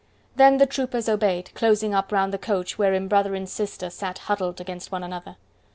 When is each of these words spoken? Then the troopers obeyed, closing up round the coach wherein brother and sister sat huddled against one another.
Then 0.35 0.57
the 0.57 0.65
troopers 0.65 1.07
obeyed, 1.07 1.53
closing 1.53 1.93
up 1.93 2.11
round 2.11 2.33
the 2.33 2.39
coach 2.39 2.75
wherein 2.75 3.07
brother 3.07 3.35
and 3.35 3.47
sister 3.47 3.91
sat 3.91 4.17
huddled 4.17 4.59
against 4.59 4.91
one 4.91 5.03
another. 5.03 5.35